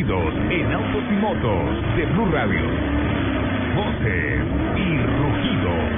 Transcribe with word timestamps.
En 0.00 0.72
autos 0.72 1.02
y 1.10 1.14
motos 1.14 1.96
de 1.96 2.06
Blue 2.06 2.30
Radio. 2.30 2.60
Voces 3.74 4.40
y 4.76 4.96
rugidos. 5.18 5.90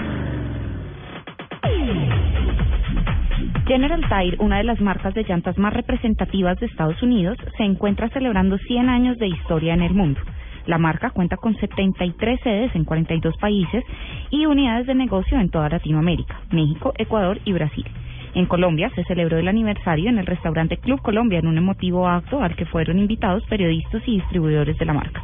General 3.67 4.01
Tire, 4.09 4.39
una 4.41 4.57
de 4.57 4.65
las 4.65 4.81
marcas 4.81 5.13
de 5.13 5.23
llantas 5.25 5.59
más 5.59 5.75
representativas 5.75 6.59
de 6.61 6.67
Estados 6.67 7.03
Unidos, 7.03 7.37
se 7.59 7.65
encuentra 7.65 8.09
celebrando 8.09 8.57
100 8.57 8.89
años 8.89 9.19
de 9.19 9.29
historia 9.29 9.75
en 9.75 9.83
el 9.83 9.93
mundo. 9.93 10.19
La 10.65 10.79
marca 10.79 11.11
cuenta 11.11 11.37
con 11.37 11.55
73 11.57 12.41
sedes 12.43 12.75
en 12.75 12.87
42 12.87 13.37
países 13.37 13.85
y 14.31 14.47
unidades 14.47 14.87
de 14.87 14.95
negocio 14.95 15.39
en 15.39 15.51
toda 15.51 15.69
Latinoamérica, 15.69 16.41
México, 16.51 16.95
Ecuador 16.97 17.39
y 17.45 17.53
Brasil. 17.53 17.85
En 18.35 18.47
Colombia 18.47 18.91
se 18.95 19.05
celebró 19.05 19.39
el 19.39 19.49
aniversario 19.49 20.09
en 20.09 20.19
el 20.19 20.27
restaurante 20.27 20.77
Club 20.77 21.03
Colombia 21.03 21.41
en 21.41 21.47
un 21.47 21.59
emotivo 21.59 22.09
acto 22.09 22.43
al 22.43 22.55
que 22.55 22.67
fueron 22.67 22.99
invitados 22.99 23.45
periodistas 23.47 24.03
y 24.07 24.17
distribuidores 24.17 24.79
de 24.79 24.85
la 24.85 24.93
marca. 24.93 25.23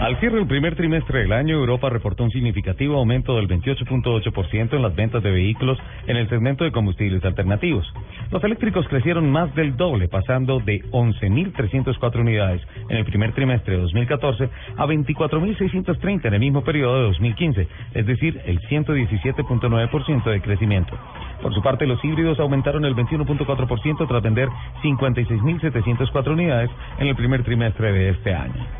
Al 0.00 0.18
cierre 0.18 0.36
del 0.36 0.46
primer 0.46 0.76
trimestre 0.76 1.18
del 1.18 1.32
año, 1.34 1.56
Europa 1.56 1.90
reportó 1.90 2.24
un 2.24 2.30
significativo 2.30 2.96
aumento 2.96 3.36
del 3.36 3.46
28.8% 3.48 4.72
en 4.72 4.80
las 4.80 4.96
ventas 4.96 5.22
de 5.22 5.30
vehículos 5.30 5.76
en 6.06 6.16
el 6.16 6.26
segmento 6.30 6.64
de 6.64 6.72
combustibles 6.72 7.22
alternativos. 7.22 7.86
Los 8.30 8.42
eléctricos 8.42 8.88
crecieron 8.88 9.30
más 9.30 9.54
del 9.54 9.76
doble, 9.76 10.08
pasando 10.08 10.58
de 10.58 10.80
11.304 10.90 12.18
unidades 12.18 12.62
en 12.88 12.96
el 12.96 13.04
primer 13.04 13.34
trimestre 13.34 13.74
de 13.74 13.82
2014 13.82 14.48
a 14.78 14.86
24.630 14.86 16.24
en 16.24 16.32
el 16.32 16.40
mismo 16.40 16.64
periodo 16.64 16.96
de 16.96 17.02
2015, 17.02 17.68
es 17.92 18.06
decir, 18.06 18.40
el 18.46 18.58
117.9% 18.58 20.24
de 20.24 20.40
crecimiento. 20.40 20.98
Por 21.42 21.52
su 21.52 21.60
parte, 21.60 21.86
los 21.86 22.02
híbridos 22.02 22.40
aumentaron 22.40 22.86
el 22.86 22.96
21.4% 22.96 24.08
tras 24.08 24.22
vender 24.22 24.48
56.704 24.82 26.32
unidades 26.32 26.70
en 26.98 27.06
el 27.06 27.16
primer 27.16 27.44
trimestre 27.44 27.92
de 27.92 28.08
este 28.08 28.34
año. 28.34 28.79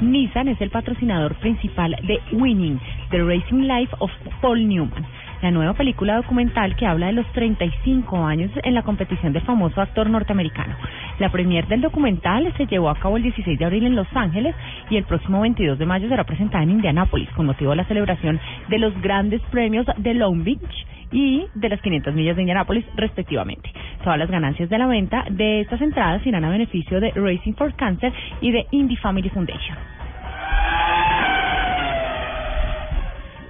Nissan 0.00 0.48
es 0.48 0.60
el 0.60 0.68
patrocinador 0.68 1.34
principal 1.36 1.96
de 2.02 2.20
Winning, 2.32 2.78
The 3.10 3.22
Racing 3.22 3.66
Life 3.66 3.94
of 3.98 4.10
Paul 4.42 4.68
Newman, 4.68 5.06
la 5.40 5.50
nueva 5.50 5.72
película 5.72 6.16
documental 6.16 6.76
que 6.76 6.86
habla 6.86 7.06
de 7.06 7.14
los 7.14 7.26
35 7.32 8.24
años 8.26 8.50
en 8.62 8.74
la 8.74 8.82
competición 8.82 9.32
del 9.32 9.42
famoso 9.42 9.80
actor 9.80 10.10
norteamericano. 10.10 10.74
La 11.18 11.30
premier 11.30 11.66
del 11.66 11.80
documental 11.80 12.52
se 12.58 12.66
llevó 12.66 12.90
a 12.90 12.96
cabo 12.96 13.16
el 13.16 13.22
16 13.22 13.58
de 13.58 13.64
abril 13.64 13.86
en 13.86 13.96
Los 13.96 14.08
Ángeles 14.14 14.54
y 14.90 14.96
el 14.96 15.04
próximo 15.04 15.40
22 15.40 15.78
de 15.78 15.86
mayo 15.86 16.08
será 16.08 16.24
presentada 16.24 16.62
en 16.62 16.72
Indianápolis 16.72 17.30
con 17.30 17.46
motivo 17.46 17.70
de 17.70 17.76
la 17.76 17.84
celebración 17.86 18.38
de 18.68 18.78
los 18.78 19.00
grandes 19.00 19.40
premios 19.50 19.86
de 19.96 20.12
Long 20.12 20.44
Beach 20.44 20.86
y 21.10 21.46
de 21.54 21.68
las 21.70 21.80
500 21.80 22.14
millas 22.14 22.36
de 22.36 22.42
Indianápolis 22.42 22.84
respectivamente. 22.96 23.72
Todas 24.06 24.20
las 24.20 24.30
ganancias 24.30 24.70
de 24.70 24.78
la 24.78 24.86
venta 24.86 25.24
de 25.30 25.62
estas 25.62 25.80
entradas 25.80 26.24
irán 26.24 26.44
a 26.44 26.48
beneficio 26.48 27.00
de 27.00 27.10
Racing 27.10 27.54
for 27.54 27.74
Cancer 27.74 28.12
y 28.40 28.52
de 28.52 28.64
Indie 28.70 28.96
Family 28.98 29.28
Foundation. 29.30 29.76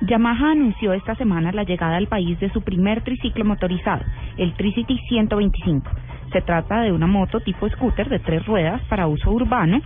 Yamaha 0.00 0.52
anunció 0.52 0.94
esta 0.94 1.14
semana 1.16 1.52
la 1.52 1.64
llegada 1.64 1.98
al 1.98 2.06
país 2.06 2.40
de 2.40 2.48
su 2.52 2.62
primer 2.62 3.02
triciclo 3.02 3.44
motorizado, 3.44 4.02
el 4.38 4.54
Tricity 4.54 4.98
125. 5.10 5.90
Se 6.32 6.40
trata 6.40 6.80
de 6.80 6.90
una 6.90 7.06
moto 7.06 7.40
tipo 7.40 7.68
scooter 7.68 8.08
de 8.08 8.20
tres 8.20 8.46
ruedas 8.46 8.80
para 8.88 9.08
uso 9.08 9.30
urbano, 9.30 9.82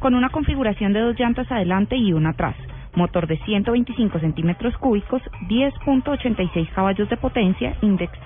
con 0.00 0.14
una 0.14 0.28
configuración 0.28 0.92
de 0.92 1.00
dos 1.00 1.18
llantas 1.18 1.50
adelante 1.50 1.96
y 1.96 2.12
una 2.12 2.32
atrás, 2.32 2.56
motor 2.94 3.26
de 3.26 3.38
125 3.38 4.18
centímetros 4.18 4.76
cúbicos, 4.78 5.22
10.86 5.48 6.68
caballos 6.70 7.08
de 7.08 7.16
potencia, 7.16 7.76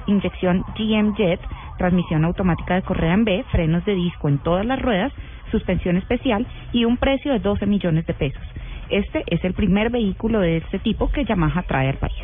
inyección 0.06 0.64
GM 0.76 1.14
Jet, 1.16 1.40
transmisión 1.78 2.24
automática 2.24 2.74
de 2.74 2.82
correa 2.82 3.14
en 3.14 3.24
B, 3.24 3.44
frenos 3.50 3.84
de 3.84 3.94
disco 3.94 4.28
en 4.28 4.38
todas 4.38 4.64
las 4.64 4.80
ruedas, 4.80 5.12
suspensión 5.50 5.96
especial 5.96 6.46
y 6.72 6.84
un 6.84 6.96
precio 6.96 7.32
de 7.32 7.38
12 7.40 7.66
millones 7.66 8.06
de 8.06 8.14
pesos. 8.14 8.42
Este 8.90 9.24
es 9.26 9.44
el 9.44 9.54
primer 9.54 9.90
vehículo 9.90 10.40
de 10.40 10.58
este 10.58 10.78
tipo 10.78 11.10
que 11.10 11.24
Yamaha 11.24 11.62
trae 11.62 11.88
al 11.88 11.96
país. 11.96 12.23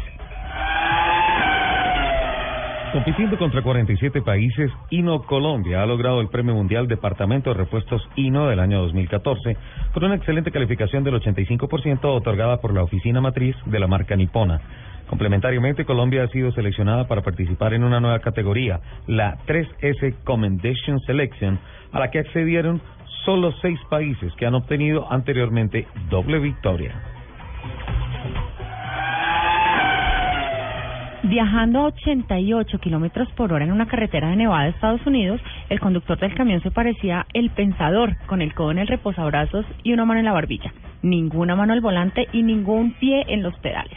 Compitiendo 2.92 3.38
contra 3.38 3.62
47 3.62 4.20
países, 4.20 4.68
Hino 4.90 5.22
Colombia 5.22 5.80
ha 5.80 5.86
logrado 5.86 6.20
el 6.20 6.28
Premio 6.28 6.56
Mundial 6.56 6.88
Departamento 6.88 7.50
de 7.50 7.54
Repuestos 7.54 8.02
Hino 8.16 8.48
del 8.48 8.58
año 8.58 8.80
2014 8.80 9.56
con 9.94 10.02
una 10.02 10.16
excelente 10.16 10.50
calificación 10.50 11.04
del 11.04 11.14
85% 11.14 12.00
otorgada 12.06 12.60
por 12.60 12.74
la 12.74 12.82
oficina 12.82 13.20
matriz 13.20 13.54
de 13.66 13.78
la 13.78 13.86
marca 13.86 14.16
nipona. 14.16 14.60
Complementariamente, 15.06 15.84
Colombia 15.84 16.24
ha 16.24 16.28
sido 16.28 16.50
seleccionada 16.50 17.06
para 17.06 17.22
participar 17.22 17.74
en 17.74 17.84
una 17.84 18.00
nueva 18.00 18.18
categoría, 18.18 18.80
la 19.06 19.38
3S 19.46 20.24
Commendation 20.24 20.98
Selection, 21.06 21.60
a 21.92 22.00
la 22.00 22.10
que 22.10 22.18
accedieron 22.18 22.80
solo 23.24 23.52
seis 23.62 23.78
países 23.88 24.32
que 24.34 24.46
han 24.46 24.54
obtenido 24.54 25.06
anteriormente 25.12 25.86
doble 26.08 26.40
victoria. 26.40 27.09
Viajando 31.30 31.78
a 31.78 31.84
88 31.84 32.80
kilómetros 32.80 33.30
por 33.36 33.52
hora 33.52 33.64
en 33.64 33.70
una 33.70 33.86
carretera 33.86 34.30
de 34.30 34.34
Nevada, 34.34 34.66
Estados 34.66 35.06
Unidos, 35.06 35.40
el 35.68 35.78
conductor 35.78 36.18
del 36.18 36.34
camión 36.34 36.60
se 36.60 36.72
parecía 36.72 37.24
el 37.34 37.50
pensador, 37.50 38.16
con 38.26 38.42
el 38.42 38.52
codo 38.52 38.72
en 38.72 38.78
el 38.78 38.88
reposabrazos 38.88 39.64
y 39.84 39.92
una 39.92 40.04
mano 40.04 40.18
en 40.18 40.26
la 40.26 40.32
barbilla. 40.32 40.72
Ninguna 41.02 41.54
mano 41.54 41.72
al 41.72 41.80
volante 41.80 42.26
y 42.32 42.42
ningún 42.42 42.94
pie 42.94 43.26
en 43.28 43.44
los 43.44 43.54
pedales. 43.60 43.96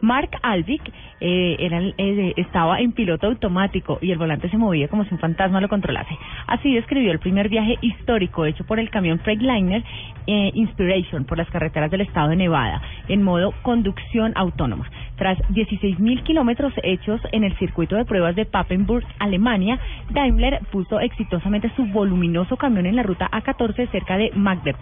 Mark 0.00 0.30
Alvik 0.42 0.82
eh, 1.20 1.56
era, 1.58 1.82
eh, 1.98 2.34
estaba 2.36 2.80
en 2.80 2.92
piloto 2.92 3.26
automático 3.26 3.98
y 4.00 4.12
el 4.12 4.18
volante 4.18 4.48
se 4.48 4.56
movía 4.56 4.88
como 4.88 5.04
si 5.04 5.12
un 5.12 5.20
fantasma 5.20 5.60
lo 5.60 5.68
controlase. 5.68 6.16
Así 6.46 6.72
describió 6.72 7.12
el 7.12 7.18
primer 7.18 7.48
viaje 7.48 7.78
histórico 7.80 8.46
hecho 8.46 8.64
por 8.64 8.78
el 8.78 8.90
camión 8.90 9.18
Freightliner 9.18 9.82
eh, 10.26 10.50
Inspiration 10.54 11.24
por 11.24 11.36
las 11.36 11.50
carreteras 11.50 11.90
del 11.90 12.02
estado 12.02 12.28
de 12.28 12.36
Nevada 12.36 12.80
en 13.08 13.22
modo 13.22 13.52
conducción 13.62 14.32
autónoma. 14.36 14.88
Tras 15.20 15.36
16.000 15.50 16.22
kilómetros 16.22 16.72
hechos 16.82 17.20
en 17.32 17.44
el 17.44 17.54
circuito 17.58 17.94
de 17.94 18.06
pruebas 18.06 18.34
de 18.36 18.46
Papenburg, 18.46 19.04
Alemania, 19.18 19.78
Daimler 20.08 20.60
puso 20.72 20.98
exitosamente 20.98 21.70
su 21.76 21.84
voluminoso 21.84 22.56
camión 22.56 22.86
en 22.86 22.96
la 22.96 23.02
ruta 23.02 23.28
A14 23.30 23.90
cerca 23.90 24.16
de 24.16 24.30
Magdeburg. 24.34 24.80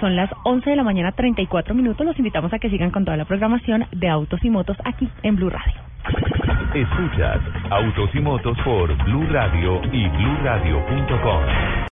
Son 0.00 0.16
las 0.16 0.30
11 0.44 0.70
de 0.70 0.74
la 0.76 0.84
mañana, 0.84 1.12
34 1.12 1.74
minutos. 1.74 2.06
Los 2.06 2.18
invitamos 2.18 2.50
a 2.54 2.58
que 2.58 2.70
sigan 2.70 2.90
con 2.90 3.04
toda 3.04 3.18
la 3.18 3.26
programación 3.26 3.84
de 3.92 4.08
Autos 4.08 4.42
y 4.42 4.48
Motos 4.48 4.78
aquí 4.86 5.06
en 5.22 5.36
Blue 5.36 5.50
Radio. 5.50 5.82
Escuchas 6.74 7.38
Autos 7.68 8.08
y 8.14 8.20
Motos 8.20 8.56
por 8.64 8.96
Blue 9.04 9.26
Radio 9.28 9.82
y 9.92 10.08
BlueRadio.com. 10.08 11.78